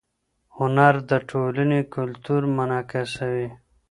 هنر 0.57 0.93
د 1.09 1.11
ټولنې 1.29 1.79
کلتور 1.95 2.41
منعکس 2.57 3.09
کوي. 3.19 3.49